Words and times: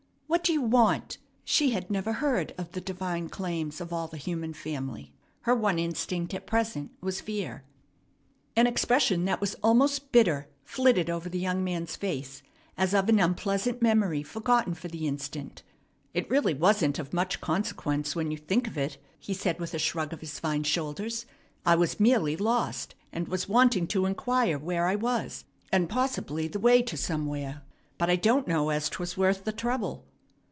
"What 0.31 0.45
do 0.45 0.53
you 0.53 0.61
want?" 0.61 1.17
She 1.43 1.71
had 1.71 1.91
never 1.91 2.13
heard 2.13 2.55
of 2.57 2.71
the 2.71 2.79
divine 2.79 3.27
claims 3.27 3.81
of 3.81 3.91
all 3.91 4.07
the 4.07 4.15
human 4.15 4.53
family. 4.53 5.11
Her 5.41 5.53
one 5.53 5.77
instinct 5.77 6.33
at 6.33 6.47
present 6.47 6.91
was 7.01 7.19
fear. 7.19 7.65
An 8.55 8.65
expression 8.65 9.25
that 9.25 9.41
was 9.41 9.55
almost 9.61 10.13
bitter 10.13 10.47
flitted 10.63 11.09
over 11.09 11.27
the 11.27 11.37
young 11.37 11.65
man's 11.65 11.97
face, 11.97 12.41
as 12.77 12.93
of 12.93 13.09
an 13.09 13.19
unpleasant 13.19 13.81
memory 13.81 14.23
forgotten 14.23 14.73
for 14.73 14.87
the 14.87 15.05
instant. 15.05 15.63
"It 16.13 16.29
really 16.29 16.53
wasn't 16.53 16.97
of 16.97 17.11
much 17.11 17.41
consequence 17.41 18.15
when 18.15 18.31
you 18.31 18.37
think 18.37 18.67
of 18.67 18.77
it," 18.77 18.97
he 19.19 19.33
said 19.33 19.59
with 19.59 19.73
a 19.73 19.79
shrug 19.79 20.13
of 20.13 20.21
his 20.21 20.39
fine 20.39 20.63
shoulders. 20.63 21.25
"I 21.65 21.75
was 21.75 21.99
merely 21.99 22.37
lost, 22.37 22.95
and 23.11 23.27
was 23.27 23.49
wanting 23.49 23.85
to 23.87 24.05
inquire 24.05 24.57
where 24.57 24.87
I 24.87 24.95
was 24.95 25.43
and 25.73 25.89
possibly 25.89 26.47
the 26.47 26.57
way 26.57 26.81
to 26.83 26.95
somewhere. 26.95 27.63
But 27.97 28.09
I 28.09 28.15
don't 28.15 28.47
know 28.47 28.69
as 28.69 28.87
'twas 28.89 29.17
worth 29.17 29.43
the 29.43 29.51
trouble." 29.51 30.05